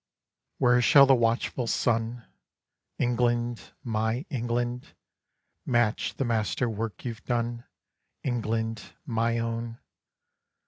Where 0.57 0.81
shall 0.81 1.05
the 1.05 1.13
watchful 1.13 1.67
sun, 1.67 2.25
England, 2.97 3.61
my 3.83 4.25
England, 4.31 4.95
Match 5.63 6.15
the 6.15 6.25
master 6.25 6.67
work 6.67 7.05
you've 7.05 7.23
done, 7.25 7.65
England, 8.23 8.81
my 9.05 9.37
own? 9.37 9.77